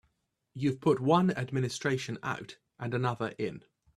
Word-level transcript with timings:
You've 0.55 0.79
put 0.81 0.99
one 0.99 1.29
administration 1.29 2.17
out 2.23 2.57
and 2.79 2.91
another 2.95 3.35
in. 3.37 3.63